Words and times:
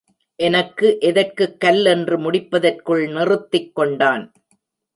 எனக்கு 0.35 0.99
எதற்குக் 0.99 1.59
கல் 1.59 1.85
என்று 1.85 2.17
முடிப்பதற்குள் 2.17 3.11
நிறுத்திக் 3.11 3.75
கொண்டான். 3.75 4.31